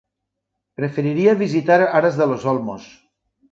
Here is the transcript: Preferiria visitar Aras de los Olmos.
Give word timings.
Preferiria 0.79 1.35
visitar 1.43 1.79
Aras 2.01 2.19
de 2.23 2.29
los 2.35 2.51
Olmos. 2.57 2.91